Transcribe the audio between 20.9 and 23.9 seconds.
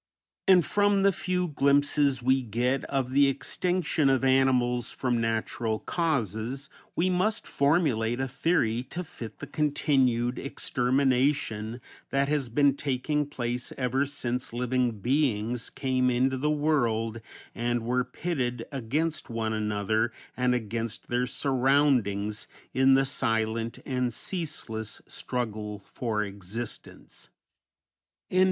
their surroundings in the silent